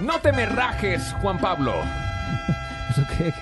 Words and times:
No 0.00 0.20
te 0.20 0.32
me 0.32 0.46
rajes, 0.46 1.14
Juan 1.20 1.38
Pablo. 1.38 1.74
¿Eso 2.90 3.02
qué? 3.16 3.34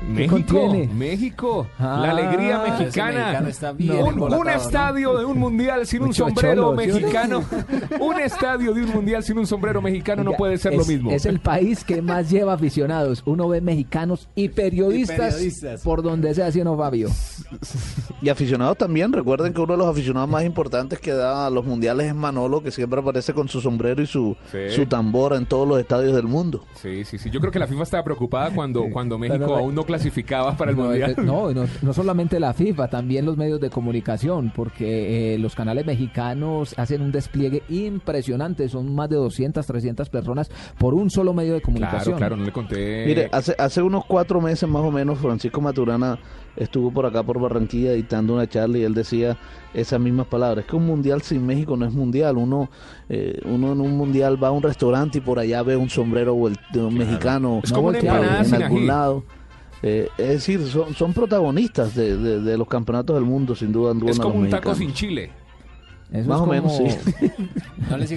¿Qué 0.00 0.28
México, 0.28 0.34
contiene? 0.36 0.86
México, 0.94 1.66
Ah, 1.78 2.00
la 2.02 2.10
alegría 2.12 2.64
ese 2.66 2.84
mexicana. 2.84 3.18
mexicano 3.18 3.48
está 3.48 3.72
bien 3.72 3.92
un, 4.20 4.48
estadio 4.48 5.18
de 5.18 5.24
un 5.24 5.38
mundial 5.38 5.86
sin 5.86 6.02
un 6.02 6.14
sombrero 6.14 6.72
mexicano. 6.72 7.42
un 8.00 8.18
estadio 8.20 8.72
de 8.74 8.82
un 8.84 8.90
mundial 8.90 9.22
sin 9.22 9.38
un 9.38 9.46
sombrero 9.46 9.80
mexicano 9.82 10.24
no 10.24 10.32
puede 10.32 10.58
ser 10.58 10.72
es, 10.72 10.78
lo 10.78 10.84
mismo. 10.84 11.10
Es 11.10 11.26
el 11.26 11.38
país 11.40 11.84
que 11.84 12.02
más 12.02 12.30
lleva 12.30 12.54
aficionados. 12.54 13.22
Uno 13.26 13.48
ve 13.48 13.60
mexicanos 13.60 14.28
y 14.34 14.48
periodistas, 14.48 15.16
Y 15.16 15.30
periodistas. 15.34 15.82
por 15.82 16.02
donde 16.02 16.34
sea, 16.34 16.50
¿sí 16.50 16.60
o 16.60 16.64
no, 16.64 16.76
Fabio? 16.76 17.08
Y 18.22 18.28
aficionados 18.28 18.76
también. 18.78 19.12
Recuerden 19.12 19.52
que 19.52 19.60
uno 19.60 19.72
de 19.74 19.78
los 19.78 19.88
aficionados 19.88 20.28
más 20.28 20.44
importantes 20.44 20.98
que 20.98 21.12
da 21.12 21.46
a 21.46 21.50
los 21.50 21.64
mundiales 21.64 22.06
es 22.06 22.14
Manolo, 22.14 22.62
que 22.62 22.70
siempre 22.70 23.00
aparece 23.00 23.32
con 23.32 23.48
su 23.48 23.60
sombrero 23.60 24.02
y 24.02 24.06
su, 24.06 24.36
Sí. 24.50 24.70
su 24.70 24.86
tambora 24.86 25.36
en 25.36 25.46
todos 25.46 25.66
los 25.68 25.78
estadios 25.80 26.14
del 26.14 26.26
mundo. 26.26 26.64
Sí, 26.74 27.04
sí, 27.04 27.18
sí. 27.18 27.30
Yo 27.30 27.40
creo 27.40 27.52
que 27.52 27.58
la 27.58 27.66
FIFA 27.66 27.82
estaba 27.82 28.04
preocupada 28.04 28.50
cuando, 28.54 28.84
cuando 28.92 29.18
México 29.18 29.54
aún 29.56 29.74
no 29.74 29.84
clasificaba 29.90 30.56
para 30.56 30.70
el 30.70 30.76
No, 30.76 30.84
mundial. 30.84 31.14
no, 31.24 31.52
no, 31.52 31.64
no 31.82 31.92
solamente 31.92 32.38
la 32.40 32.52
FIFA, 32.54 32.88
también 32.88 33.24
los 33.26 33.36
medios 33.36 33.60
de 33.60 33.70
comunicación, 33.70 34.52
porque 34.54 35.34
eh, 35.34 35.38
los 35.38 35.54
canales 35.54 35.84
mexicanos 35.84 36.74
hacen 36.78 37.02
un 37.02 37.12
despliegue 37.12 37.62
impresionante. 37.68 38.68
Son 38.68 38.94
más 38.94 39.08
de 39.10 39.16
200, 39.16 39.66
300 39.66 40.08
personas 40.08 40.50
por 40.78 40.94
un 40.94 41.10
solo 41.10 41.34
medio 41.34 41.54
de 41.54 41.60
Claro, 41.60 41.64
comunicación. 41.74 42.16
claro, 42.18 42.36
no 42.36 42.44
le 42.44 42.52
conté. 42.52 43.04
Mire, 43.06 43.28
hace, 43.32 43.54
hace 43.58 43.82
unos 43.82 44.04
cuatro 44.06 44.40
meses 44.40 44.68
más 44.68 44.82
o 44.82 44.90
menos, 44.90 45.18
Francisco 45.18 45.60
Maturana 45.60 46.18
estuvo 46.56 46.90
por 46.92 47.06
acá 47.06 47.22
por 47.22 47.40
Barranquilla 47.40 47.92
dictando 47.92 48.34
una 48.34 48.46
charla 48.48 48.78
y 48.78 48.82
él 48.84 48.94
decía 48.94 49.36
esas 49.74 50.00
mismas 50.00 50.26
palabras. 50.26 50.64
Es 50.64 50.70
que 50.70 50.76
un 50.76 50.86
mundial 50.86 51.22
sin 51.22 51.46
México 51.46 51.76
no 51.76 51.86
es 51.86 51.92
mundial. 51.92 52.36
Uno, 52.36 52.70
eh, 53.08 53.38
uno 53.44 53.72
en 53.72 53.80
un 53.80 53.96
mundial 53.96 54.42
va 54.42 54.48
a 54.48 54.50
un 54.50 54.62
restaurante 54.62 55.18
y 55.18 55.20
por 55.20 55.38
allá 55.38 55.62
ve 55.62 55.76
un 55.76 55.88
sombrero 55.90 56.36
de 56.72 56.80
un 56.82 56.94
mexicano 56.94 57.60
Es 57.62 57.72
como 57.72 57.92
empanada 57.92 58.42
en 58.44 58.54
algún 58.62 58.78
ají. 58.78 58.86
lado. 58.86 59.24
Eh, 59.82 60.08
es 60.18 60.28
decir, 60.28 60.60
son, 60.68 60.94
son 60.94 61.12
protagonistas 61.14 61.94
de, 61.94 62.16
de- 62.16 62.40
de 62.40 62.58
los 62.58 62.68
campeonatos 62.68 63.16
del 63.16 63.24
mundo, 63.24 63.54
sin 63.54 63.72
duda 63.72 63.92
alguna. 63.92 64.10
es 64.12 64.18
como 64.20 64.34
un 64.40 64.50
taco 64.50 64.74
sin 64.74 64.92
chile. 64.92 65.30
Eso 66.12 66.28
Más 66.28 66.38
es 66.40 66.42
o 66.42 66.46
menos, 66.46 66.72
como- 66.72 66.90
sí. 66.90 67.32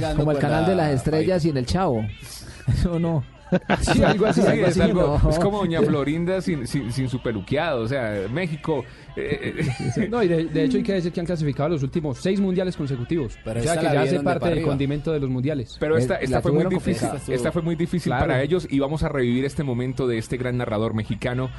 No 0.12 0.16
Como 0.18 0.32
el 0.32 0.40
canal 0.40 0.66
de 0.66 0.76
las 0.76 0.92
estrellas 0.92 1.46
y 1.46 1.50
en 1.50 1.58
el 1.58 1.66
Chavo. 1.66 2.04
Eso 2.68 3.00
no. 3.00 3.24
Sí, 3.82 4.04
algo 4.04 4.26
así, 4.26 4.42
Algo 4.42 4.64
es, 4.66 4.70
así, 4.72 4.82
algo- 4.82 5.20
no. 5.24 5.30
es 5.30 5.40
como 5.40 5.60
Doña 5.60 5.82
Florinda 5.84 6.42
sin, 6.42 6.68
sin, 6.68 6.92
sin 6.92 7.10
su 7.10 7.22
peluqueado. 7.22 7.82
O 7.82 7.88
sea, 7.88 8.14
México. 8.32 8.84
eh, 9.16 9.66
eh, 9.98 10.08
No, 10.10 10.22
y 10.24 10.28
de, 10.28 10.46
de 10.46 10.64
hecho 10.64 10.78
hay 10.78 10.84
que 10.84 10.94
decir 10.94 11.12
que 11.12 11.20
han 11.20 11.26
clasificado 11.26 11.70
los 11.70 11.84
últimos 11.84 12.18
seis 12.20 12.40
mundiales 12.40 12.76
consecutivos. 12.76 13.38
Pero 13.44 13.60
o 13.60 13.64
sea 13.64 13.78
que 13.78 13.84
ya 13.86 14.02
hace 14.02 14.18
de 14.18 14.24
parte 14.24 14.50
del 14.50 14.64
condimento 14.64 15.12
de 15.12 15.20
los 15.20 15.30
mundiales. 15.30 15.78
Pero 15.80 15.98
esta, 15.98 16.16
Eh, 16.16 16.26
esta 16.26 16.42
fue 16.42 16.52
muy 16.52 16.66
difícil. 16.66 17.10
Esta 17.28 17.52
fue 17.52 17.62
muy 17.62 17.76
difícil 17.76 18.10
Claro. 18.12 18.28
para 18.28 18.42
ellos 18.42 18.68
y 18.70 18.80
vamos 18.80 19.04
a 19.04 19.10
revivir 19.10 19.46
este 19.46 19.64
momento 19.64 20.08
de 20.08 20.18
este 20.18 20.38
gran 20.38 20.58
narrador 20.58 20.94
mexicano. 20.94 21.50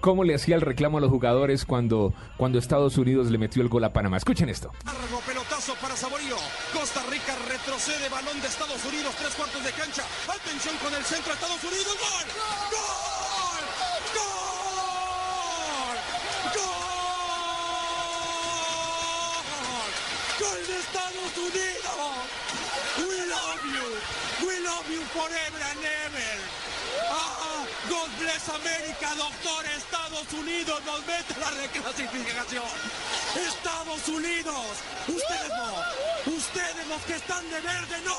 ¿Cómo 0.00 0.24
le 0.24 0.34
hacía 0.34 0.56
el 0.56 0.60
reclamo 0.60 0.98
a 0.98 1.00
los 1.00 1.08
jugadores 1.10 1.64
cuando, 1.64 2.12
cuando 2.36 2.58
Estados 2.58 2.98
Unidos 2.98 3.30
le 3.30 3.38
metió 3.38 3.62
el 3.62 3.68
gol 3.68 3.84
a 3.84 3.92
Panamá? 3.92 4.16
Escuchen 4.16 4.48
esto. 4.48 4.72
Para 5.70 5.96
Saborío. 5.96 6.36
Costa 6.72 7.00
Rica 7.08 7.36
retrocede 7.46 8.08
balón 8.08 8.40
de 8.40 8.48
Estados 8.48 8.84
Unidos, 8.84 9.14
tres 9.16 9.32
cuartos 9.34 9.62
de 9.62 9.70
cancha. 9.72 10.02
Atención 10.26 10.76
con 10.78 10.92
el 10.92 11.04
centro 11.04 11.32
Estados 11.32 11.62
Unidos. 11.62 11.86
¡Gol! 11.86 12.26
¡Gol! 12.72 13.64
¡Gol! 14.16 15.96
¡Gol! 16.56 16.66
¡Gol 20.40 20.66
de 20.66 20.78
Estados 20.80 21.36
Unidos! 21.38 22.26
We 22.98 23.26
love 23.30 23.62
you. 23.62 23.86
We 24.46 24.58
love 24.66 24.90
you 24.90 25.02
forever 25.14 25.61
bless 28.18 28.48
America, 28.48 29.14
doctor. 29.16 29.64
Estados 29.76 30.32
Unidos 30.32 30.80
nos 30.84 31.06
mete 31.06 31.34
la 31.40 31.50
reclasificación. 31.50 32.64
Estados 33.36 34.08
Unidos. 34.08 34.66
Ustedes 35.08 35.48
no. 35.48 36.32
Ustedes 36.36 36.86
los 36.88 37.02
que 37.02 37.14
están 37.14 37.48
de 37.50 37.60
verde 37.60 37.96
no. 38.04 38.16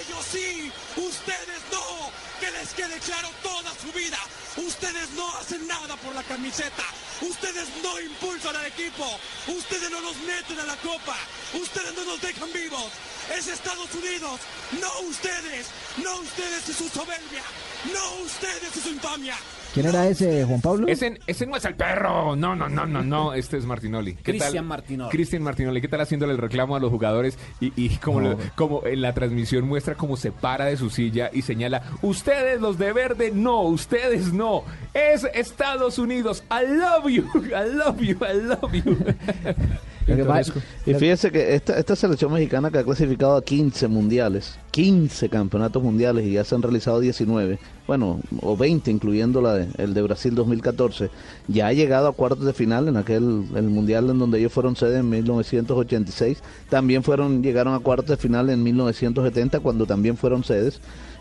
Ellos 0.00 0.24
sí. 0.30 0.72
Ustedes 0.96 1.60
no. 1.72 2.10
Que 2.40 2.50
les 2.50 2.68
quede 2.74 2.98
claro 3.00 3.28
toda 3.42 3.70
su 3.80 3.92
vida. 3.92 4.18
Ustedes 4.56 5.10
no 5.10 5.28
hacen 5.36 5.66
nada 5.66 5.96
por 5.96 6.14
la 6.14 6.22
camiseta. 6.22 6.84
Ustedes 7.22 7.68
no 7.82 8.00
impulsan 8.00 8.54
al 8.56 8.66
equipo. 8.66 9.04
Ustedes 9.48 9.90
no 9.90 10.00
nos 10.00 10.16
meten 10.22 10.58
a 10.60 10.66
la 10.66 10.76
copa. 10.76 11.16
Ustedes 11.54 11.92
no 11.96 12.04
nos 12.04 12.20
dejan 12.22 12.48
vivos. 12.52 12.86
Es 13.36 13.48
Estados 13.48 13.92
Unidos. 13.94 14.40
No 14.80 15.08
ustedes. 15.08 15.66
No 16.02 16.20
ustedes 16.20 16.68
y 16.68 16.72
su 16.72 16.88
soberbia. 16.88 17.42
No 17.92 18.24
ustedes 18.24 18.76
y 18.76 18.80
su 18.80 18.88
infamia. 18.90 19.34
¿Quién 19.74 19.84
era 19.86 20.08
ese, 20.08 20.44
Juan 20.46 20.62
Pablo? 20.62 20.88
Ese, 20.88 21.20
ese 21.26 21.46
no 21.46 21.54
es 21.54 21.64
el 21.66 21.74
perro. 21.74 22.34
No, 22.34 22.56
no, 22.56 22.68
no, 22.70 22.86
no, 22.86 23.02
no. 23.02 23.34
Este 23.34 23.58
es 23.58 23.66
Martinoli. 23.66 24.14
Cristian 24.14 24.66
Martinoli. 24.66 25.10
Cristian 25.10 25.42
Martinoli. 25.42 25.80
¿Qué 25.82 25.88
tal 25.88 26.00
haciéndole 26.00 26.32
el 26.32 26.38
reclamo 26.38 26.74
a 26.74 26.80
los 26.80 26.90
jugadores? 26.90 27.36
Y, 27.60 27.72
y 27.76 27.96
como, 27.98 28.20
No. 28.22 28.30
lo- 28.30 28.38
como 28.56 28.86
en 28.86 29.02
la 29.02 29.12
transmisión 29.12 29.68
muestra 29.68 29.94
cómo 29.94 30.16
se 30.16 30.32
para 30.32 30.64
de 30.64 30.78
su 30.78 30.88
silla 30.88 31.30
y 31.34 31.42
señala, 31.42 31.82
ustedes 32.00 32.60
los 32.62 32.78
de 32.78 32.92
verde, 32.94 33.30
no, 33.32 33.60
ustedes 33.60 34.32
no. 34.32 34.64
Es 34.94 35.24
Estados 35.34 35.98
Unidos. 35.98 36.42
I 36.50 36.66
love 36.66 37.07
you. 37.08 37.24
I 37.54 37.68
love 37.74 38.00
you. 38.00 38.16
I 38.24 38.34
love 38.40 38.72
you. 38.74 38.96
Y 40.86 40.94
fíjese 40.94 41.30
que 41.30 41.54
esta, 41.54 41.78
esta 41.78 41.94
selección 41.94 42.32
mexicana 42.32 42.70
que 42.70 42.78
ha 42.78 42.82
clasificado 42.82 43.36
a 43.36 43.44
15 43.44 43.88
mundiales, 43.88 44.58
15 44.70 45.28
campeonatos 45.28 45.82
mundiales 45.82 46.24
y 46.24 46.32
ya 46.32 46.44
se 46.44 46.54
han 46.54 46.62
realizado 46.62 47.00
19, 47.00 47.58
bueno, 47.86 48.18
o 48.40 48.56
20 48.56 48.90
incluyendo 48.90 49.42
la 49.42 49.52
de- 49.54 49.68
el 49.76 49.92
de 49.92 50.00
Brasil 50.00 50.34
2014, 50.34 51.10
ya 51.48 51.66
ha 51.66 51.74
llegado 51.74 52.08
a 52.08 52.12
cuartos 52.12 52.46
de 52.46 52.54
final 52.54 52.88
en 52.88 52.96
aquel 52.96 53.44
el 53.54 53.64
mundial 53.64 54.08
en 54.08 54.18
donde 54.18 54.38
ellos 54.38 54.52
fueron 54.52 54.76
sede 54.76 55.00
en 55.00 55.10
1986, 55.10 56.38
también 56.70 57.02
fueron 57.02 57.42
llegaron 57.42 57.74
a 57.74 57.78
cuartos 57.80 58.08
de 58.08 58.16
final 58.16 58.48
en 58.48 58.62
1970 58.62 59.60
cuando 59.60 59.84
también 59.84 60.16
fueron 60.16 60.42
sedes. 60.42 60.80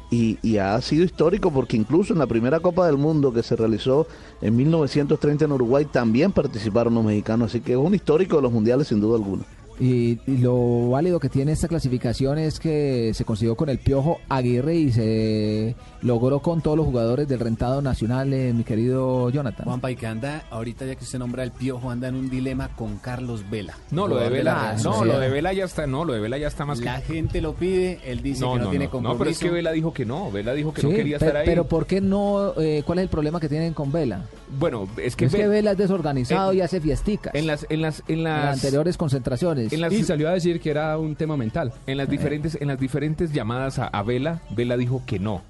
Y, 0.09 0.57
ha 0.57 0.79
sido 0.81 1.03
histórico 1.03 1.51
porque 1.51 1.75
incluso 1.75 2.13
en 2.13 2.19
la 2.19 2.27
primera 2.27 2.61
Copa 2.61 2.85
del 2.85 2.97
Mundo 2.97 3.33
que 3.33 3.43
se 3.43 3.57
realizó 3.57 4.07
en 4.41 4.55
1930 4.55 5.45
en 5.45 5.51
Uruguay 5.51 5.85
también 5.85 6.31
participaron 6.31 6.95
los 6.95 7.03
mexicanos, 7.03 7.49
así 7.49 7.59
que 7.59 7.73
es 7.73 7.77
un 7.77 7.93
histórico 7.93 8.37
de 8.37 8.43
los 8.43 8.51
mundiales 8.51 8.87
sin 8.87 9.01
duda 9.01 9.17
alguna. 9.17 9.43
Y, 9.79 10.17
y 10.25 10.37
lo 10.37 10.89
válido 10.89 11.19
que 11.19 11.29
tiene 11.29 11.51
esta 11.51 11.67
clasificación 11.67 12.39
es 12.39 12.59
que 12.59 13.11
se 13.13 13.25
consiguió 13.25 13.55
con 13.55 13.69
el 13.69 13.77
Piojo 13.77 14.17
Aguirre 14.27 14.75
y 14.75 14.91
se 14.91 15.75
logró 16.01 16.39
con 16.39 16.61
todos 16.61 16.75
los 16.75 16.85
jugadores 16.87 17.27
del 17.27 17.39
rentado 17.39 17.81
nacional, 17.83 18.33
eh, 18.33 18.53
mi 18.53 18.63
querido 18.63 19.29
Jonathan. 19.29 19.65
Juanpa, 19.65 19.91
y 19.91 19.95
que 19.95 20.07
anda, 20.07 20.45
ahorita 20.49 20.85
ya 20.85 20.95
que 20.95 21.03
usted 21.03 21.19
nombra 21.19 21.43
el 21.43 21.51
piojo, 21.51 21.91
anda 21.91 22.07
en 22.07 22.15
un 22.15 22.27
dilema 22.29 22.69
con 22.75 22.97
Carlos 22.97 23.47
Vela. 23.51 23.75
No, 23.91 24.07
lo 24.07 24.17
de 24.17 24.29
Vela. 24.29 24.75
No, 24.83 25.05
lo 25.05 25.19
de 25.19 25.29
Vela 25.29 25.53
ya 25.53 25.65
está. 25.65 25.85
No, 25.85 26.05
lo 26.05 26.13
de 26.13 26.21
Vela 26.21 26.39
ya 26.39 26.47
está 26.47 26.65
más 26.65 26.79
que. 26.79 26.85
La 26.85 26.99
gente 27.01 27.39
lo 27.41 27.53
pide, 27.53 27.99
él 28.03 28.23
dice 28.23 28.41
No, 28.41 28.53
que 28.53 28.57
no, 28.59 28.63
no, 28.65 28.69
tiene 28.71 28.85
no, 28.85 28.91
compromiso. 28.91 29.13
no, 29.13 29.19
pero 29.19 29.29
es 29.31 29.37
que 29.39 29.49
Vela 29.51 29.71
dijo 29.73 29.93
que 29.93 30.05
no. 30.05 30.31
Vela 30.31 30.53
dijo 30.53 30.73
que 30.73 30.81
no 30.81 30.89
quería 30.89 31.19
pe- 31.19 31.25
estar 31.25 31.37
ahí. 31.41 31.45
Pero 31.45 31.67
¿por 31.67 31.85
qué 31.85 32.01
no? 32.01 32.53
eh, 32.59 32.81
¿Cuál 32.83 32.97
es 32.97 33.03
el 33.03 33.09
problema 33.09 33.39
que 33.39 33.47
tienen 33.47 33.73
con 33.75 33.91
Vela? 33.91 34.23
Bueno, 34.59 34.87
es 34.97 35.15
que, 35.15 35.25
es 35.25 35.31
que 35.33 35.43
Ve- 35.43 35.47
Vela 35.47 35.71
es 35.71 35.77
desorganizado 35.77 36.51
en- 36.51 36.57
y 36.57 36.61
hace 36.61 36.79
fiesticas. 36.81 37.33
en 37.35 37.47
las, 37.47 37.65
en 37.69 37.81
las, 37.81 38.03
en 38.07 38.17
en 38.19 38.23
las, 38.23 38.45
las 38.45 38.53
anteriores 38.55 38.97
concentraciones. 38.97 39.73
en 39.73 39.81
las, 39.81 39.91
y 39.93 40.03
salió 40.03 40.29
a 40.29 40.33
decir 40.33 40.59
que 40.61 40.69
era 40.69 40.97
un 40.97 41.15
tema 41.15 41.37
mental. 41.37 41.73
en 41.85 41.97
las 41.97 42.09
diferentes, 42.09 42.57
en 42.59 42.67
las 42.67 42.79
diferentes 42.79 43.31
llamadas 43.33 43.79
a, 43.79 43.87
a 43.87 44.03
Vela, 44.03 44.41
Vela 44.49 44.77
dijo 44.77 45.01
que 45.05 45.19
no. 45.19 45.41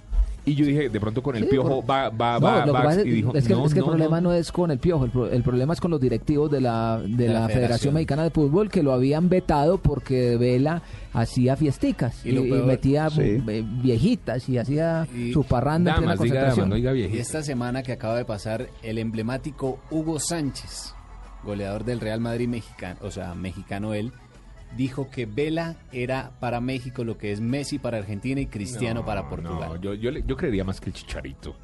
Y 0.47 0.55
yo 0.55 0.65
dije, 0.65 0.87
de 0.87 0.99
pronto 1.01 1.21
con 1.21 1.35
el 1.35 1.43
Sí, 1.43 1.49
piojo 1.49 1.81
por- 1.81 1.89
va, 1.89 2.09
va, 2.09 2.39
No, 2.39 2.45
va, 2.47 2.59
lo 2.59 2.65
que 2.67 2.71
va, 2.71 2.83
pasa 2.83 3.01
y 3.01 3.09
dijo, 3.09 3.35
es 3.35 3.45
que, 3.45 3.53
no, 3.53 3.65
es 3.65 3.73
que 3.73 3.79
no, 3.81 3.85
el 3.87 3.91
problema 3.91 4.21
no. 4.21 4.29
no. 4.29 4.35
es 4.35 4.51
con 4.53 4.71
el 4.71 4.79
piojo, 4.79 5.03
el, 5.03 5.11
pro- 5.11 5.29
el 5.29 5.43
problema 5.43 5.73
es 5.73 5.81
con 5.81 5.91
los 5.91 5.99
directivos 5.99 6.49
de 6.49 6.61
la, 6.61 7.01
de 7.03 7.09
De 7.09 7.27
la 7.27 7.33
la 7.33 7.39
Federación 7.47 7.51
Federación. 7.67 7.93
Mexicana 7.95 8.23
de 8.23 8.29
Fútbol 8.29 8.69
que 8.69 8.81
lo 8.81 8.93
habían 8.93 9.27
vetado 9.27 9.77
porque 9.77 10.37
Vela 10.37 10.81
hacía 11.13 11.57
fiesticas 11.57 12.25
Y 12.25 12.31
metía 12.31 13.09
Sí. 13.09 13.21
eh, 13.45 13.63
viejitas 13.83 14.47
y 14.47 14.57
hacía 14.57 15.05
Y- 15.13 15.33
su 15.33 15.43
parranda 15.43 15.91
en 15.91 15.97
plena 15.97 16.15
diga 16.15 16.53
damas, 16.55 16.75
diga 16.75 16.91
esta 16.93 17.43
semana 17.43 17.83
que 17.83 17.91
acaba 17.91 18.15
de 18.15 18.23
pasar, 18.23 18.69
el 18.83 18.99
emblemático 18.99 19.79
Hugo 19.91 20.17
Sánchez, 20.19 20.93
goleador 21.43 21.83
del 21.83 21.99
Real 21.99 22.21
Madrid 22.21 22.47
mexicano, 22.47 22.99
o 23.01 23.11
sea, 23.11 23.35
mexicano 23.35 23.93
él, 23.93 24.13
dijo 24.75 25.09
que 25.09 25.25
Vela 25.25 25.75
era 25.91 26.31
para 26.39 26.59
México 26.61 27.03
lo 27.03 27.17
que 27.17 27.31
es 27.31 27.39
Messi 27.41 27.79
para 27.79 27.97
Argentina 27.97 28.41
y 28.41 28.47
Cristiano 28.47 29.05
para 29.05 29.29
Portugal. 29.29 29.69
No, 29.69 29.75
yo, 29.81 29.93
yo, 29.93 30.11
le- 30.11 30.23
yo 30.25 30.35
creería 30.35 30.63
más 30.63 30.79
que 30.81 30.89
el 30.89 30.93
Chicharito. 30.95 31.55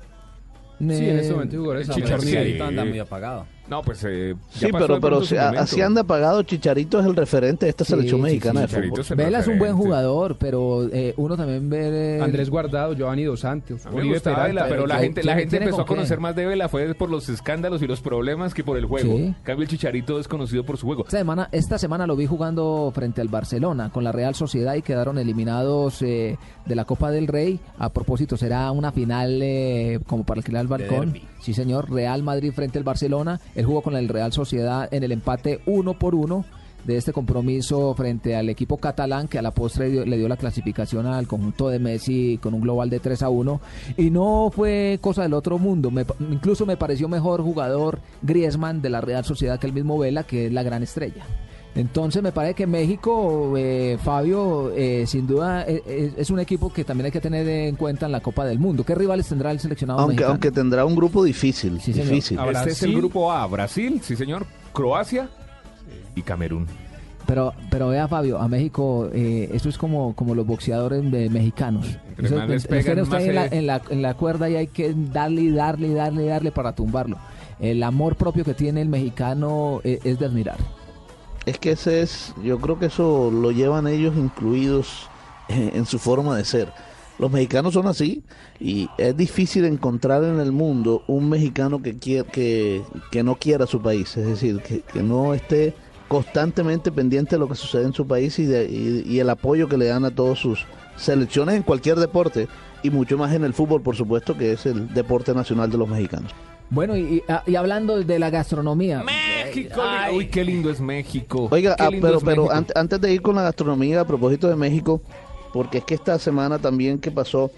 Sí, 0.79 0.85
en 1.09 1.19
este 1.19 1.33
momento 1.33 1.57
jugadores 1.57 1.87
El 1.89 1.95
Chicharito. 1.95 2.63
anda 2.65 2.83
muy 2.83 2.99
apagado. 2.99 3.45
No, 3.69 3.81
pues 3.81 4.03
eh, 4.03 4.35
ya 4.55 4.67
Sí, 4.67 4.71
pasó 4.73 4.87
pero, 4.87 4.99
pero 5.01 5.23
si- 5.23 5.37
a- 5.37 5.49
así 5.51 5.81
anda 5.81 6.03
pagado. 6.03 6.43
Chicharito 6.43 6.99
es 6.99 7.05
el 7.05 7.15
referente 7.15 7.65
de 7.65 7.69
esta 7.69 7.85
Sí, 7.85 7.91
selección 7.91 8.19
sí, 8.19 8.23
mexicana 8.23 8.67
sí, 8.67 8.75
de 8.75 8.89
fútbol. 8.89 9.05
Vela 9.17 9.39
es 9.39 9.47
un 9.47 9.57
buen 9.57 9.75
jugador, 9.75 10.35
pero 10.37 10.83
eh, 10.91 11.13
uno 11.17 11.37
también 11.37 11.69
ve... 11.69 12.19
Andrés 12.21 12.49
Guardado, 12.49 12.93
Giovanni 12.93 13.23
Dos 13.23 13.39
Santos, 13.39 13.85
A 13.85 13.89
mí 13.89 13.95
me 13.95 14.01
Oribe 14.01 14.15
gustaba 14.15 14.35
Peralta. 14.35 14.63
Vela, 14.63 14.69
pero 14.75 14.85
la 14.87 14.95
¿Tiene- 14.95 15.05
gente, 15.07 15.23
la 15.23 15.35
gente 15.35 15.57
empezó 15.57 15.81
a 15.81 15.85
qué? 15.85 15.87
conocer 15.95 16.19
más 16.19 16.35
de 16.35 16.45
Vela 16.45 16.67
fue 16.69 16.93
por 16.93 17.09
los 17.09 17.29
escándalos 17.29 17.81
y 17.81 17.87
los 17.87 18.01
problemas 18.01 18.53
que 18.53 18.63
por 18.65 18.77
el 18.77 18.85
juego. 18.85 19.15
Sí. 19.17 19.23
En 19.23 19.33
cambio, 19.43 19.63
el 19.63 19.69
Chicharito 19.69 20.19
es 20.19 20.27
conocido 20.27 20.65
por 20.65 20.77
su 20.77 20.85
juego. 20.85 21.03
Esta 21.05 21.17
semana, 21.19 21.47
esta 21.53 21.77
semana 21.77 22.05
lo 22.05 22.15
vi 22.17 22.25
jugando 22.25 22.91
frente 22.93 23.21
al 23.21 23.29
Barcelona 23.29 23.89
con 23.91 24.03
la 24.03 24.11
Real 24.11 24.35
Sociedad 24.35 24.75
y 24.75 24.81
quedaron 24.81 25.17
eliminados 25.17 26.01
eh, 26.01 26.37
de 26.65 26.75
la 26.75 26.83
Copa 26.85 27.11
del 27.11 27.27
Rey. 27.27 27.59
A 27.79 27.89
propósito, 27.89 28.35
será 28.35 28.69
una 28.71 28.91
final 28.91 29.39
eh, 29.41 29.99
como 30.05 30.25
para 30.25 30.39
alquilar 30.39 30.63
el 30.63 30.67
balcón. 30.67 31.13
Sí, 31.41 31.53
señor. 31.53 31.91
Real 31.91 32.23
Madrid 32.23 32.53
frente 32.53 32.77
al 32.77 32.85
Barcelona. 32.85 33.39
Él 33.55 33.65
jugó 33.65 33.81
con 33.81 33.95
el 33.95 34.09
Real 34.09 34.33
Sociedad 34.33 34.87
en 34.91 35.03
el 35.03 35.11
empate 35.11 35.61
uno 35.65 35.97
por 35.97 36.15
uno 36.15 36.45
de 36.83 36.97
este 36.97 37.13
compromiso 37.13 37.93
frente 37.93 38.35
al 38.35 38.49
equipo 38.49 38.77
catalán 38.77 39.27
que 39.27 39.39
a 39.39 39.41
la 39.41 39.51
postre 39.51 40.05
le 40.05 40.17
dio 40.17 40.27
la 40.27 40.37
clasificación 40.37 41.05
al 41.05 41.27
conjunto 41.27 41.69
de 41.69 41.79
Messi 41.79 42.39
con 42.41 42.53
un 42.53 42.61
global 42.61 42.89
de 42.89 42.99
3 42.99 43.23
a 43.23 43.29
1 43.29 43.61
y 43.97 44.09
no 44.09 44.51
fue 44.53 44.99
cosa 45.01 45.23
del 45.23 45.33
otro 45.33 45.57
mundo. 45.57 45.91
Incluso 46.19 46.65
me 46.65 46.77
pareció 46.77 47.07
mejor 47.07 47.41
jugador 47.41 47.99
Griezmann 48.21 48.81
de 48.81 48.89
la 48.89 49.01
Real 49.01 49.23
Sociedad 49.23 49.59
que 49.59 49.67
el 49.67 49.73
mismo 49.73 49.97
Vela 49.97 50.23
que 50.23 50.47
es 50.47 50.53
la 50.53 50.63
gran 50.63 50.83
estrella 50.83 51.25
entonces 51.75 52.21
me 52.21 52.31
parece 52.31 52.53
que 52.53 52.67
México, 52.67 53.53
eh, 53.57 53.97
Fabio, 54.03 54.71
eh, 54.75 55.05
sin 55.07 55.25
duda 55.25 55.65
eh, 55.67 56.13
es 56.17 56.29
un 56.29 56.39
equipo 56.39 56.71
que 56.71 56.83
también 56.83 57.05
hay 57.07 57.11
que 57.11 57.21
tener 57.21 57.47
en 57.47 57.75
cuenta 57.75 58.05
en 58.05 58.11
la 58.11 58.19
Copa 58.21 58.45
del 58.45 58.59
Mundo. 58.59 58.83
¿Qué 58.83 58.93
rivales 58.95 59.27
tendrá 59.27 59.49
el 59.51 59.59
seleccionado 59.59 59.99
Aunque, 59.99 60.13
mexicano? 60.13 60.31
aunque 60.33 60.51
tendrá 60.51 60.85
un 60.85 60.95
grupo 60.95 61.23
difícil. 61.23 61.81
Sí, 61.81 61.93
señor. 61.93 62.09
difícil. 62.09 62.37
A 62.39 62.51
Este 62.51 62.69
es 62.71 62.83
el 62.83 62.95
grupo 62.95 63.31
A, 63.31 63.45
Brasil, 63.47 63.99
sí 64.03 64.15
señor, 64.15 64.45
Croacia 64.71 65.29
y 66.15 66.21
Camerún. 66.21 66.67
Pero, 67.25 67.53
pero 67.71 67.87
vea 67.87 68.07
Fabio, 68.09 68.37
a 68.37 68.47
México 68.49 69.09
eh, 69.13 69.49
eso 69.53 69.69
es 69.69 69.77
como, 69.77 70.13
como 70.13 70.35
los 70.35 70.45
boxeadores 70.45 71.09
de- 71.09 71.29
mexicanos. 71.29 71.87
Eso- 72.21 72.45
les 72.45 72.63
usted 72.63 72.69
pegan, 72.69 73.09
más 73.09 73.23
en, 73.23 73.33
la, 73.35 73.47
se- 73.49 73.57
en, 73.57 73.65
la, 73.67 73.81
en 73.89 74.01
la 74.01 74.13
cuerda 74.13 74.49
y 74.49 74.57
hay 74.57 74.67
que 74.67 74.93
darle 74.93 75.41
y 75.41 75.49
darle 75.51 75.87
y 75.87 75.93
darle 75.93 76.25
y 76.25 76.27
darle 76.27 76.51
para 76.51 76.73
tumbarlo. 76.73 77.17
El 77.59 77.81
amor 77.81 78.17
propio 78.17 78.43
que 78.43 78.53
tiene 78.53 78.81
el 78.81 78.89
mexicano 78.89 79.79
eh, 79.85 79.99
es 80.03 80.19
de 80.19 80.25
admirar. 80.25 80.57
Es 81.45 81.59
que 81.59 81.71
ese 81.71 82.01
es, 82.01 82.33
yo 82.43 82.57
creo 82.59 82.79
que 82.79 82.85
eso 82.87 83.29
lo 83.31 83.51
llevan 83.51 83.87
ellos 83.87 84.15
incluidos 84.17 85.09
en 85.49 85.85
su 85.85 85.99
forma 85.99 86.37
de 86.37 86.45
ser. 86.45 86.71
Los 87.19 87.29
mexicanos 87.31 87.73
son 87.73 87.85
así 87.87 88.23
y 88.59 88.89
es 88.97 89.15
difícil 89.15 89.65
encontrar 89.65 90.23
en 90.23 90.39
el 90.39 90.51
mundo 90.51 91.03
un 91.07 91.29
mexicano 91.29 91.81
que, 91.81 91.97
quiera, 91.97 92.27
que, 92.29 92.81
que 93.11 93.23
no 93.23 93.35
quiera 93.35 93.67
su 93.67 93.81
país, 93.81 94.15
es 94.17 94.25
decir, 94.25 94.61
que, 94.61 94.81
que 94.81 95.03
no 95.03 95.33
esté 95.33 95.75
constantemente 96.07 96.91
pendiente 96.91 97.35
de 97.35 97.39
lo 97.39 97.47
que 97.47 97.55
sucede 97.55 97.83
en 97.85 97.93
su 97.93 98.07
país 98.07 98.39
y, 98.39 98.45
de- 98.45 98.65
y- 98.69 99.03
y 99.07 99.19
el 99.19 99.29
apoyo 99.29 99.67
que 99.67 99.77
le 99.77 99.85
dan 99.85 100.05
a 100.05 100.11
todas 100.11 100.39
sus 100.39 100.65
selecciones 100.95 101.55
en 101.55 101.63
cualquier 101.63 101.97
deporte 101.97 102.47
y 102.83 102.89
mucho 102.89 103.17
más 103.17 103.33
en 103.33 103.43
el 103.43 103.53
fútbol, 103.53 103.81
por 103.81 103.95
supuesto, 103.95 104.37
que 104.37 104.53
es 104.53 104.65
el 104.65 104.93
deporte 104.93 105.33
nacional 105.33 105.69
de 105.69 105.77
los 105.77 105.87
mexicanos. 105.89 106.31
Bueno, 106.69 106.95
y, 106.97 107.01
y- 107.01 107.23
ah, 107.29 107.43
y 107.45 107.55
hablando 107.55 107.97
de 108.01 108.19
la 108.19 108.29
gastronomía. 108.31 109.03
México, 109.55 109.81
uy, 110.13 110.27
qué 110.27 110.43
lindo 110.43 110.69
es 110.69 110.79
México. 110.79 111.47
Oiga, 111.51 111.75
ah, 111.79 111.89
pero, 111.89 112.17
es 112.17 112.23
pero 112.23 112.47
antes 112.51 113.01
de 113.01 113.13
ir 113.13 113.21
con 113.21 113.35
la 113.35 113.43
gastronomía, 113.43 114.01
a 114.01 114.07
propósito 114.07 114.47
de 114.47 114.55
México, 114.55 115.01
porque 115.53 115.79
es 115.79 115.83
que 115.83 115.95
esta 115.95 116.17
semana 116.19 116.59
también 116.59 116.99
que 116.99 117.11
pasó, 117.11 117.51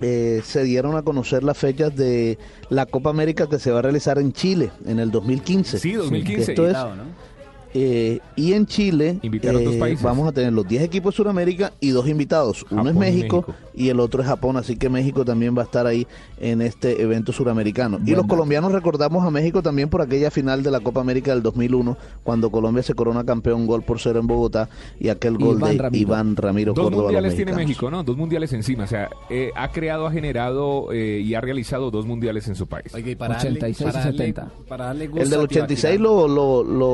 eh, 0.00 0.42
se 0.44 0.64
dieron 0.64 0.96
a 0.96 1.02
conocer 1.02 1.42
las 1.44 1.56
fechas 1.56 1.94
de 1.94 2.38
la 2.68 2.86
Copa 2.86 3.10
América 3.10 3.48
que 3.48 3.58
se 3.58 3.70
va 3.70 3.78
a 3.78 3.82
realizar 3.82 4.18
en 4.18 4.32
Chile 4.32 4.70
en 4.86 4.98
el 4.98 5.10
2015. 5.10 5.78
Sí, 5.78 5.92
2015. 5.92 6.52
Esto 6.52 6.66
es, 6.68 6.74
¿no? 6.74 7.33
Eh, 7.74 8.20
y 8.36 8.52
en 8.52 8.66
Chile 8.66 9.18
eh, 9.22 9.78
países. 9.78 10.02
vamos 10.02 10.28
a 10.28 10.32
tener 10.32 10.52
los 10.52 10.66
10 10.66 10.82
equipos 10.84 11.12
de 11.12 11.16
Sudamérica 11.16 11.72
y 11.80 11.90
dos 11.90 12.08
invitados. 12.08 12.64
Uno 12.70 12.82
es 12.82 12.86
Japón 12.88 12.96
y 12.96 12.98
México, 12.98 13.44
México. 13.46 13.54
y 13.74 13.88
el 13.88 14.00
otro 14.00 14.22
es 14.22 14.28
Japón, 14.28 14.56
así 14.56 14.76
que 14.76 14.88
México 14.88 15.24
también 15.24 15.56
va 15.56 15.62
a 15.62 15.64
estar 15.64 15.86
ahí 15.86 16.06
en 16.40 16.62
este 16.62 17.02
evento 17.02 17.32
suramericano. 17.32 17.98
y 18.06 18.12
los 18.14 18.26
colombianos 18.26 18.72
recordamos 18.72 19.24
a 19.26 19.30
México 19.30 19.62
también 19.62 19.88
por 19.88 20.02
aquella 20.02 20.30
final 20.30 20.62
de 20.62 20.70
la 20.70 20.80
Copa 20.80 21.00
América 21.00 21.32
del 21.32 21.42
2001, 21.42 21.96
cuando 22.22 22.50
Colombia 22.50 22.82
se 22.82 22.94
corona 22.94 23.24
campeón 23.24 23.66
gol 23.66 23.82
por 23.82 23.98
cero 24.00 24.20
en 24.20 24.26
Bogotá 24.26 24.68
y 25.00 25.08
aquel 25.08 25.36
gol 25.36 25.56
Iván 25.58 25.76
de 25.76 25.82
Ramiro. 25.82 26.00
Iván 26.02 26.36
Ramiro 26.36 26.72
Dos 26.74 26.84
Córdoba. 26.84 27.02
mundiales 27.04 27.34
tiene. 27.36 27.52
México, 27.54 27.90
¿no? 27.90 28.02
Dos 28.04 28.16
mundiales 28.16 28.52
encima. 28.52 28.84
O 28.84 28.86
sea, 28.86 29.08
eh, 29.30 29.50
ha 29.56 29.70
creado, 29.72 30.06
ha 30.06 30.12
generado 30.12 30.92
eh, 30.92 31.20
y 31.24 31.34
ha 31.34 31.40
realizado 31.40 31.90
dos 31.90 32.06
mundiales 32.06 32.46
en 32.48 32.54
su 32.54 32.66
país. 32.66 32.94
Oiga, 32.94 33.10
y 33.10 33.16
para 33.16 33.36
86 33.36 33.80
y 33.80 33.84
darle, 33.84 33.92
para 33.92 34.04
darle- 34.04 34.18
70. 34.18 34.48
para 34.68 34.84
darle 34.86 35.06
gusto 35.08 35.22
El 35.22 35.30
del 35.30 35.40
a 35.40 35.42
86 35.42 35.96
Tibaquirá. 35.96 36.02
lo, 36.02 36.28
lo, 36.28 36.64
lo 36.64 36.86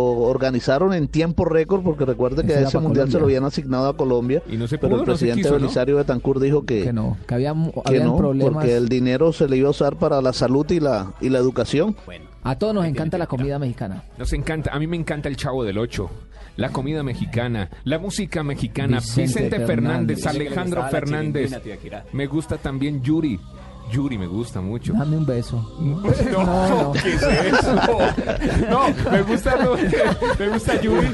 organizaron 0.71 0.93
en 0.95 1.09
tiempo 1.09 1.45
récord 1.45 1.83
porque 1.83 2.05
recuerde 2.05 2.45
que 2.45 2.53
Ese 2.53 2.63
ese 2.65 2.79
mundial 2.79 3.07
se 3.09 3.13
Colombia. 3.13 3.21
lo 3.21 3.25
habían 3.27 3.45
asignado 3.45 3.89
a 3.89 3.97
Colombia. 3.97 4.43
Y 4.49 4.57
no 4.57 4.67
se 4.67 4.79
pero 4.79 4.91
pudo, 4.91 5.01
el 5.03 5.07
no 5.09 5.17
se 5.17 5.19
presidente 5.27 5.43
quiso, 5.43 5.55
¿no? 5.55 5.61
Belisario 5.61 5.97
Betancourt 5.97 6.41
dijo 6.43 6.65
que, 6.65 6.83
Que 6.85 6.93
no, 6.93 7.17
que 7.27 7.35
había, 7.35 7.55
que 7.87 8.01
no, 8.01 8.17
problemas. 8.17 8.53
porque 8.55 8.77
el 8.77 8.89
dinero 8.89 9.33
se 9.33 9.49
le 9.49 9.57
iba 9.57 9.69
a 9.69 9.71
usar 9.73 9.97
para 9.97 10.21
la 10.23 10.33
salud 10.33 10.71
y 10.71 10.81
la, 10.81 11.13
y 11.21 11.29
la 11.29 11.39
educación. 11.39 11.97
Bueno, 12.07 12.27
A 12.43 12.57
todos 12.59 12.75
nos 12.75 12.85
encanta 12.87 13.19
la 13.19 13.27
comida 13.27 13.59
mexicana. 13.59 14.05
Nos 14.19 14.33
encanta, 14.33 14.71
a 14.73 14.79
mí 14.79 14.87
me 14.87 14.97
encanta 14.97 15.29
el 15.29 15.37
Chavo 15.37 15.65
del 15.65 15.79
Ocho, 15.79 16.11
la 16.57 16.71
comida 16.71 17.03
mexicana, 17.03 17.71
la 17.85 17.99
música 17.99 18.43
mexicana, 18.43 18.99
Vicente 18.99 19.23
Vicente, 19.23 19.61
Fernández. 19.67 20.21
Fernández, 20.23 20.27
Alejandro 20.27 20.83
Fernández. 20.91 21.53
Me 22.13 22.27
gusta 22.27 22.57
también 22.59 23.03
Yuri. 23.03 23.39
Yuri 23.91 24.19
me 24.19 24.27
gusta 24.27 24.61
mucho. 24.61 24.93
Dame 24.93 25.17
un 25.17 25.27
beso. 25.27 25.57
No, 25.81 26.01
no. 26.01 26.93
¿qué 27.03 27.15
es 27.15 27.23
eso? 27.23 27.75
No, 28.71 29.11
me 29.11 29.23
gusta, 29.23 29.57
me 30.39 30.49
gusta 30.49 30.81
Yuri. 30.81 31.13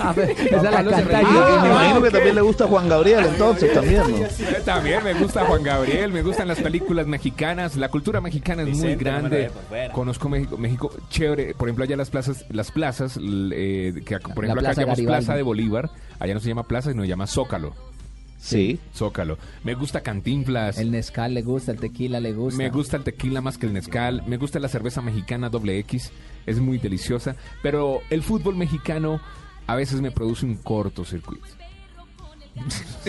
A 0.00 0.12
ver, 0.12 0.30
esa 0.30 0.70
la 0.70 0.84
canta 0.84 1.00
reía. 1.00 1.20
Y 1.20 1.34
yo. 1.34 1.60
me 1.62 1.68
imagino 1.68 2.02
que 2.02 2.10
también 2.10 2.34
le 2.34 2.40
gusta 2.40 2.66
Juan 2.66 2.88
Gabriel 2.88 3.26
entonces 3.26 3.72
también, 3.72 4.02
¿no? 4.02 4.62
También 4.64 5.04
me 5.04 5.14
gusta 5.14 5.44
Juan 5.44 5.62
Gabriel, 5.62 6.12
me 6.12 6.22
gustan 6.22 6.48
las 6.48 6.60
películas 6.60 7.06
mexicanas, 7.06 7.76
la 7.76 7.88
cultura 7.88 8.20
mexicana 8.20 8.62
es 8.62 8.68
muy 8.68 8.94
Vicente, 8.94 9.04
no 9.04 9.10
grande. 9.10 9.50
Conozco 9.92 10.28
México, 10.28 10.56
México 10.56 10.90
chévere. 11.10 11.54
Por 11.54 11.68
ejemplo, 11.68 11.84
allá 11.84 11.96
las 11.96 12.10
plazas, 12.10 12.44
las 12.50 12.70
plazas, 12.70 13.18
eh, 13.20 14.02
que 14.04 14.18
por 14.18 14.44
La 14.44 14.52
ejemplo 14.52 14.68
acá 14.68 14.80
llamamos. 14.80 15.00
Plaza 15.04 15.34
de 15.34 15.42
Bolívar, 15.42 15.90
allá 16.18 16.34
no 16.34 16.40
se 16.40 16.48
llama 16.48 16.64
plaza, 16.64 16.90
sino 16.90 17.02
se 17.02 17.08
llama 17.08 17.26
Zócalo. 17.26 17.74
Sí. 18.44 18.78
Zócalo. 18.94 19.38
Me 19.62 19.74
gusta 19.74 20.02
Cantinflas. 20.02 20.76
El 20.76 20.90
mezcal 20.90 21.32
le 21.32 21.40
gusta, 21.40 21.72
el 21.72 21.80
tequila 21.80 22.20
le 22.20 22.34
gusta. 22.34 22.58
Me 22.58 22.68
gusta 22.68 22.98
el 22.98 23.02
tequila 23.02 23.40
más 23.40 23.56
que 23.56 23.64
el 23.64 23.72
mezcal. 23.72 24.22
Me 24.26 24.36
gusta 24.36 24.60
la 24.60 24.68
cerveza 24.68 25.00
mexicana 25.00 25.48
doble 25.48 25.78
X. 25.78 26.12
Es 26.44 26.60
muy 26.60 26.76
deliciosa. 26.76 27.36
Pero 27.62 28.02
el 28.10 28.22
fútbol 28.22 28.54
mexicano 28.54 29.18
a 29.66 29.74
veces 29.74 30.02
me 30.02 30.10
produce 30.10 30.44
un 30.44 30.56
cortocircuito. 30.56 31.46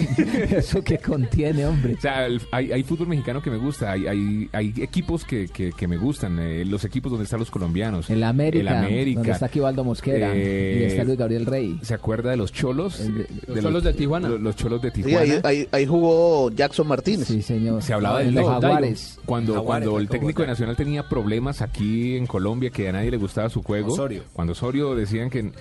Eso 0.52 0.84
que 0.84 0.98
contiene, 0.98 1.66
hombre. 1.66 1.96
O 1.98 2.02
sea, 2.02 2.26
el- 2.26 2.42
hay, 2.52 2.72
hay 2.72 2.84
fútbol 2.84 3.08
mexicano 3.08 3.42
que 3.42 3.50
me 3.50 3.58
gusta. 3.58 3.92
Hay, 3.92 4.08
hay, 4.08 4.50
hay 4.52 4.74
equipos 4.78 5.24
que, 5.24 5.48
que, 5.48 5.72
que 5.72 5.88
me 5.88 5.98
gustan. 5.98 6.38
eh, 6.40 6.66
los 6.66 6.84
equipos 6.84 7.12
donde 7.12 7.24
están 7.26 7.40
los 7.40 7.52
colombianos. 7.52 8.10
El 8.10 8.24
América, 8.24 8.60
El 8.62 8.68
América. 8.86 9.20
donde 9.20 9.32
está 9.34 9.46
Aquivaldo 9.46 9.84
Mosquera 9.84 10.32
Eh, 10.36 10.80
y 10.82 10.84
está 10.86 11.04
Luis 11.04 11.18
Gabriel 11.18 11.46
Rey. 11.46 11.80
¿Se 11.82 11.94
acuerda 11.94 12.32
de 12.32 12.38
los 12.38 12.52
cholos? 12.52 13.00
El 13.00 13.18
de- 13.20 13.28
Los 13.48 13.62
Cholos 13.62 13.84
de 13.84 13.94
Tijuana. 13.94 14.30
Los, 14.30 14.42
los 14.42 14.56
cholos 14.56 14.82
de 14.82 14.92
Sí, 14.92 15.04
Tijuana. 15.04 15.20
ahí, 15.22 15.40
ahí, 15.44 15.68
ahí 15.72 15.86
jugó 15.86 16.50
Jackson 16.52 16.88
Martínez. 16.88 17.28
Sí, 17.28 17.42
señor. 17.42 17.82
Se 17.82 17.94
hablaba 17.94 18.20
de 18.20 18.32
los. 18.32 18.46
Jaguares. 18.46 19.20
Cuando, 19.26 19.54
Jaguares, 19.54 19.88
cuando 19.88 20.00
el 20.02 20.10
técnico 20.10 20.42
de. 20.42 20.48
Nacional 20.50 20.76
tenía 20.76 21.08
problemas 21.08 21.62
aquí 21.62 22.16
en 22.18 22.26
Colombia, 22.28 22.70
que 22.70 22.90
a 22.90 22.92
nadie 22.92 23.12
le 23.12 23.18
gustaba 23.18 23.50
su 23.50 23.62
juego. 23.64 23.94
Osorio. 23.94 24.24
Cuando 24.34 24.54
Osorio 24.54 24.96
decían 24.96 25.30
que 25.30 25.52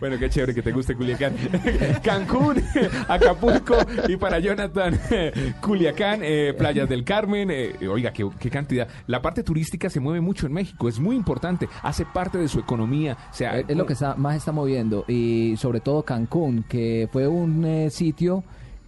Bueno, 0.00 0.18
qué 0.18 0.28
chévere 0.28 0.54
que 0.54 0.62
te 0.62 0.72
guste 0.72 0.94
Culiacán. 0.94 1.34
Cancún, 2.02 2.62
Acapulco 3.08 3.76
y 4.08 4.16
para 4.16 4.38
Jonathan, 4.38 4.98
Culiacán, 5.60 6.20
eh, 6.22 6.54
Playas 6.56 6.88
del 6.88 7.04
Carmen. 7.04 7.50
eh, 7.50 7.88
oiga, 7.88 8.12
qué, 8.12 8.28
qué 8.38 8.50
cantidad. 8.50 8.88
La 9.06 9.22
parte 9.22 9.42
turística 9.42 9.88
se 9.88 10.00
mueve 10.00 10.20
mucho 10.20 10.46
en 10.46 10.52
México, 10.52 10.88
es 10.88 10.98
muy 11.00 11.16
importante, 11.16 11.68
hace 11.82 12.04
parte 12.04 12.38
de 12.38 12.48
su 12.48 12.58
economía. 12.60 13.16
O 13.30 13.34
sea, 13.34 13.58
Es, 13.58 13.66
es 13.68 13.76
lo 13.76 13.86
que 13.86 13.94
está, 13.94 14.14
más 14.16 14.36
está 14.36 14.52
moviendo. 14.52 15.04
Y 15.08 15.56
sobre 15.56 15.80
todo 15.80 16.02
Cancún, 16.04 16.64
que 16.68 17.08
fue 17.12 17.26
un 17.26 17.64
eh, 17.64 17.90
sitio 17.90 18.44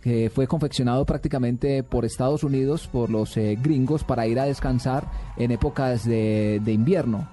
que 0.08 0.30
fue 0.30 0.46
confeccionado 0.46 1.04
prácticamente 1.04 1.82
por 1.82 2.06
Estados 2.06 2.42
Unidos, 2.42 2.88
por 2.90 3.10
los 3.10 3.36
eh, 3.36 3.58
gringos, 3.62 4.04
para 4.04 4.26
ir 4.26 4.40
a 4.40 4.44
descansar 4.44 5.06
en 5.36 5.50
épocas 5.50 6.06
de, 6.06 6.62
de 6.64 6.72
invierno. 6.72 7.28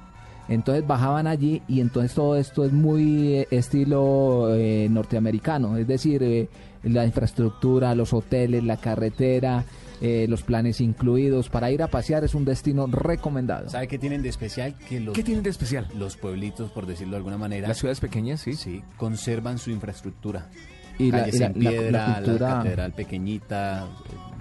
Entonces 0.49 0.85
bajaban 0.85 1.25
allí 1.25 1.61
y 1.69 1.79
entonces 1.79 2.13
todo 2.13 2.35
esto 2.35 2.65
es 2.65 2.73
muy 2.73 3.35
eh, 3.35 3.47
estilo 3.49 4.53
eh, 4.53 4.89
norteamericano, 4.91 5.77
es 5.77 5.87
decir, 5.87 6.21
eh, 6.21 6.49
la 6.83 7.05
infraestructura, 7.05 7.95
los 7.95 8.11
hoteles, 8.11 8.61
la 8.65 8.75
carretera, 8.75 9.63
eh, 10.01 10.25
los 10.27 10.43
planes 10.43 10.81
incluidos. 10.81 11.47
Para 11.47 11.71
ir 11.71 11.81
a 11.81 11.87
pasear 11.87 12.25
es 12.25 12.35
un 12.35 12.43
destino 12.43 12.87
recomendado. 12.87 13.69
¿Sabe 13.69 13.87
qué 13.87 13.97
tienen 13.97 14.21
de 14.21 14.29
especial? 14.29 14.75
Que 14.89 14.99
los, 14.99 15.15
¿qué 15.15 15.23
tienen 15.23 15.43
de 15.43 15.49
especial? 15.49 15.87
los 15.95 16.17
pueblitos, 16.17 16.71
por 16.71 16.85
decirlo 16.85 17.11
de 17.11 17.17
alguna 17.17 17.37
manera, 17.37 17.69
Las 17.69 17.77
ciudades 17.77 18.01
pequeñas, 18.01 18.41
sí. 18.41 18.53
sí, 18.53 18.83
conservan 18.97 19.59
su 19.59 19.71
infraestructura. 19.71 20.49
Y 20.97 21.11
la, 21.11 21.27
y 21.27 21.31
la- 21.33 21.47
la- 21.49 21.53
piedra, 21.53 21.91
la 21.91 22.07
la, 22.07 22.15
cultura, 22.15 22.47
catedral 22.57 22.91
pequeñita, 22.93 23.85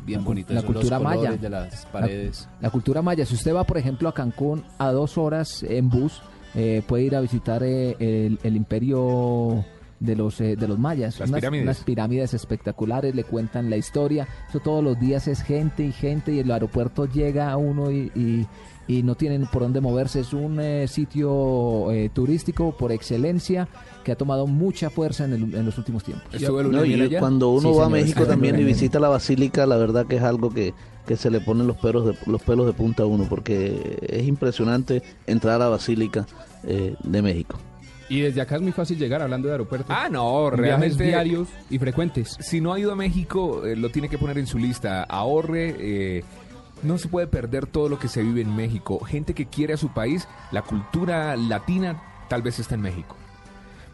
bien 0.06 0.20
La 0.20 0.25
bonito. 0.26 0.52
la 0.52 0.61
eso, 0.61 0.66
los 0.68 0.76
cultura 0.76 0.99
maya. 1.00 1.32
de 1.32 1.49
las 1.50 1.87
paredes. 1.87 2.49
La 2.61 2.70
cultura 2.70 3.02
maya, 3.02 3.26
si 3.26 3.34
usted 3.34 3.54
va, 3.54 3.64
por 3.64 3.78
ejemplo, 3.78 4.08
a 4.08 4.14
Cancún 4.14 4.64
a 4.78 4.90
dos 4.92 5.18
horas 5.18 5.62
en 5.64 5.88
bus, 5.88 6.23
eh, 6.54 6.82
puede 6.87 7.04
ir 7.04 7.16
a 7.16 7.20
visitar 7.20 7.62
eh, 7.64 7.96
el, 7.99 8.38
el 8.42 8.56
imperio 8.56 9.64
de 10.04 10.16
los 10.16 10.40
eh, 10.40 10.56
de 10.56 10.68
los 10.68 10.78
mayas. 10.78 11.18
Las 11.18 11.28
unas, 11.30 11.40
pirámides. 11.40 11.62
unas 11.64 11.78
pirámides 11.84 12.34
espectaculares, 12.34 13.14
le 13.14 13.25
cuentan 13.25 13.70
la 13.70 13.76
historia. 13.76 14.28
Eso 14.49 14.61
todos 14.61 14.82
los 14.84 14.99
días 15.00 15.26
es 15.28 15.42
gente 15.42 15.84
y 15.84 15.92
gente 15.92 16.32
y 16.32 16.38
el 16.40 16.50
aeropuerto 16.50 17.06
llega 17.06 17.50
a 17.50 17.56
uno 17.56 17.90
y, 17.90 18.11
y- 18.14 18.46
y 18.87 19.02
no 19.02 19.14
tienen 19.14 19.46
por 19.46 19.62
dónde 19.62 19.80
moverse. 19.80 20.20
Es 20.20 20.34
un 20.34 20.61
eh, 20.61 20.87
sitio 20.88 21.90
eh, 21.90 22.11
turístico 22.12 22.76
por 22.76 22.92
excelencia 22.92 23.66
que 24.04 24.12
ha 24.12 24.16
tomado 24.16 24.46
mucha 24.46 24.90
fuerza 24.90 25.25
en, 25.25 25.32
el- 25.32 25.54
en 25.54 25.64
los 25.64 25.78
últimos 25.78 26.04
tiempos. 26.04 26.26
No, 26.70 26.84
y 26.84 27.08
cuando 27.18 27.49
uno 27.49 27.73
Sí, 27.73 27.78
va 27.78 27.87
a 27.87 27.88
México 27.88 28.26
también 28.26 28.61
y 28.61 28.64
visita 28.64 29.00
la 29.00 29.08
basílica, 29.08 29.64
la 29.64 29.78
verdad 29.78 30.04
que 30.06 30.16
es 30.16 30.23
algo 30.23 30.50
que, 30.50 30.75
que 31.06 31.16
se 31.16 31.30
le 31.30 31.40
ponen 31.40 31.66
los 31.66 31.78
pelos 31.78 32.04
de, 32.04 32.14
los 32.30 32.42
pelos 32.42 32.66
de 32.66 32.75
punta 32.75 33.04
a 33.04 33.06
uno, 33.06 33.25
porque 33.26 33.96
es 34.06 34.26
impresionante 34.26 35.02
entrar 35.26 35.54
a 35.54 35.58
la 35.61 35.68
basílica 35.68 36.26
eh, 36.64 36.94
de 37.02 37.23
México. 37.23 37.56
Y 38.08 38.20
desde 38.20 38.40
acá 38.40 38.56
es 38.56 38.62
muy 38.62 38.73
fácil 38.73 38.99
llegar 38.99 39.23
hablando 39.23 39.49
de 39.49 39.54
aeropuerto. 39.54 39.87
Ah, 39.88 40.08
no, 40.11 40.42
viajes 40.50 40.58
realmente. 40.61 41.04
diarios 41.04 41.49
y 41.70 41.78
frecuentes. 41.78 42.37
Si 42.40 42.61
no 42.61 42.73
ha 42.73 42.78
ido 42.78 42.92
a 42.92 42.96
México, 42.96 43.64
eh, 43.64 43.76
lo 43.76 43.88
tiene 43.90 44.08
que 44.08 44.18
poner 44.18 44.38
en 44.38 44.46
su 44.46 44.58
lista. 44.58 45.02
Ahorre. 45.04 45.75
eh, 45.78 46.25
no 46.82 46.99
se 46.99 47.08
puede 47.08 47.26
perder 47.26 47.64
todo 47.66 47.88
lo 47.88 47.99
que 47.99 48.08
se 48.08 48.23
vive 48.23 48.42
en 48.42 48.54
México. 48.54 48.99
Gente 49.04 49.32
que 49.32 49.46
quiere 49.46 49.73
a 49.73 49.76
su 49.78 49.94
país, 49.94 50.28
la 50.52 50.61
cultura 50.61 51.34
latina 51.34 52.02
tal 52.28 52.42
vez 52.42 52.58
está 52.58 52.75
en 52.75 52.82
México. 52.82 53.16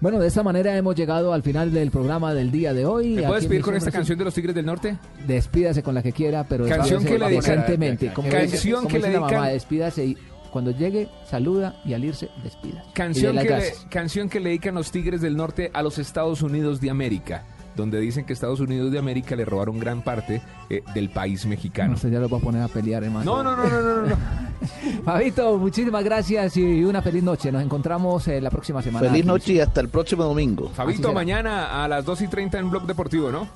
Bueno, 0.00 0.18
de 0.18 0.26
esta 0.26 0.42
manera 0.42 0.76
hemos 0.76 0.96
llegado 0.96 1.32
al 1.32 1.42
final 1.44 1.72
del 1.72 1.90
programa 1.92 2.34
del 2.34 2.50
día 2.50 2.72
de 2.74 2.86
hoy. 2.86 3.10
¿Me 3.16 3.22
puedes 3.22 3.44
en 3.44 3.50
pedir 3.50 3.62
con 3.62 3.76
esta 3.76 3.92
canción 3.92 4.18
de 4.18 4.24
los 4.24 4.34
Tigres 4.34 4.54
del 4.56 4.64
Norte? 4.66 4.96
Despídase 5.26 5.82
con 5.84 5.94
la 5.94 6.02
que 6.02 6.10
quiera, 6.12 6.42
pero 6.42 6.66
Canción 6.66 7.04
despídase 7.04 7.12
que 7.12 7.18
le 7.18 7.26
dedican- 7.36 7.56
decentemente. 7.58 8.12
Como 8.12 8.28
Canción 8.30 8.84
dice- 8.86 8.92
que 8.96 8.98
le 9.06 9.12
la 9.12 9.20
mamá, 9.20 9.30
dedican- 9.32 9.52
despídase 9.52 10.06
y 10.06 10.16
cuando 10.50 10.70
llegue, 10.70 11.08
saluda 11.24 11.80
y 11.84 11.94
al 11.94 12.04
irse, 12.04 12.30
despida. 12.42 12.84
Canción 12.92 13.36
que, 13.36 13.44
le, 13.44 13.72
canción 13.88 14.28
que 14.28 14.40
le 14.40 14.50
dedican 14.50 14.74
los 14.74 14.90
Tigres 14.90 15.20
del 15.20 15.36
Norte 15.36 15.70
a 15.72 15.82
los 15.82 15.98
Estados 15.98 16.42
Unidos 16.42 16.80
de 16.80 16.90
América, 16.90 17.44
donde 17.76 18.00
dicen 18.00 18.24
que 18.24 18.32
Estados 18.32 18.60
Unidos 18.60 18.92
de 18.92 18.98
América 18.98 19.36
le 19.36 19.44
robaron 19.44 19.78
gran 19.78 20.02
parte 20.02 20.42
eh, 20.68 20.82
del 20.94 21.10
país 21.10 21.46
mexicano. 21.46 21.92
No 21.92 21.96
sé, 21.96 22.10
ya 22.10 22.18
lo 22.18 22.28
voy 22.28 22.40
a 22.40 22.42
poner 22.42 22.62
a 22.62 22.68
pelear, 22.68 23.04
hermano. 23.04 23.24
No, 23.24 23.42
no, 23.42 23.56
no, 23.56 23.68
no, 23.68 23.80
no, 23.80 23.96
no, 24.02 24.08
no. 24.08 24.16
Fabito, 25.04 25.56
muchísimas 25.56 26.04
gracias 26.04 26.56
y 26.56 26.84
una 26.84 27.00
feliz 27.00 27.22
noche. 27.22 27.50
Nos 27.50 27.62
encontramos 27.62 28.26
eh, 28.28 28.40
la 28.40 28.50
próxima 28.50 28.82
semana. 28.82 29.06
Feliz 29.06 29.22
aquí. 29.22 29.28
noche 29.28 29.52
y 29.54 29.60
hasta 29.60 29.80
el 29.80 29.88
próximo 29.88 30.24
domingo. 30.24 30.70
Fabito, 30.70 31.12
mañana 31.12 31.82
a 31.82 31.88
las 31.88 32.04
2 32.04 32.22
y 32.22 32.28
30 32.28 32.58
en 32.58 32.70
Blog 32.70 32.86
Deportivo, 32.86 33.30
¿no? 33.30 33.48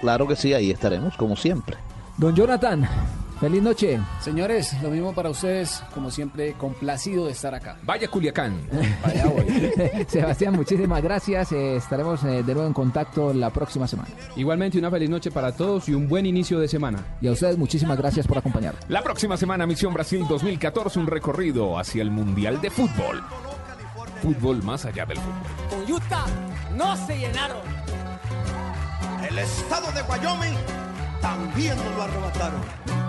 Claro 0.00 0.26
que 0.26 0.36
sí, 0.36 0.54
ahí 0.54 0.70
estaremos, 0.70 1.16
como 1.16 1.36
siempre. 1.36 1.76
Don 2.16 2.34
Jonathan, 2.34 2.88
feliz 3.40 3.62
noche. 3.62 3.98
Señores, 4.20 4.80
lo 4.82 4.90
mismo 4.90 5.12
para 5.14 5.30
ustedes, 5.30 5.82
como 5.94 6.10
siempre, 6.10 6.52
complacido 6.52 7.26
de 7.26 7.32
estar 7.32 7.54
acá. 7.54 7.76
Vaya 7.82 8.08
Culiacán. 8.08 8.60
Vaya 9.02 9.26
voy. 9.26 10.04
Sebastián, 10.08 10.54
muchísimas 10.54 11.02
gracias. 11.02 11.52
Eh, 11.52 11.76
estaremos 11.76 12.22
eh, 12.24 12.42
de 12.42 12.54
nuevo 12.54 12.66
en 12.66 12.74
contacto 12.74 13.32
la 13.32 13.50
próxima 13.50 13.88
semana. 13.88 14.10
Igualmente 14.36 14.78
una 14.78 14.90
feliz 14.90 15.08
noche 15.08 15.30
para 15.30 15.52
todos 15.52 15.88
y 15.88 15.94
un 15.94 16.08
buen 16.08 16.26
inicio 16.26 16.60
de 16.60 16.68
semana. 16.68 17.04
Y 17.20 17.28
a 17.28 17.32
ustedes, 17.32 17.56
muchísimas 17.56 17.96
gracias 17.96 18.26
por 18.26 18.38
acompañarnos. 18.38 18.84
La 18.88 19.02
próxima 19.02 19.36
semana, 19.36 19.66
Misión 19.66 19.94
Brasil 19.94 20.24
2014, 20.28 20.98
un 20.98 21.06
recorrido 21.06 21.78
hacia 21.78 22.02
el 22.02 22.10
Mundial 22.10 22.60
de 22.60 22.70
Fútbol. 22.70 23.22
Fútbol 24.22 24.62
más 24.62 24.84
allá 24.84 25.06
del 25.06 25.16
fútbol. 25.16 25.42
Con 25.70 25.92
Utah 25.92 26.26
no 26.76 26.94
se 27.06 27.18
llenaron. 27.18 27.62
El 29.28 29.38
estado 29.38 29.90
de 29.92 30.02
Wyoming 30.02 30.56
también 31.20 31.76
nos 31.76 31.96
lo 31.96 32.02
arrebataron. 32.02 32.99